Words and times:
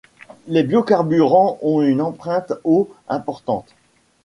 Les 0.47 0.63
biocarburants 0.63 1.59
ont 1.61 1.83
une 1.83 2.01
empreinte 2.01 2.53
eau 2.63 2.89
importante. 3.07 3.69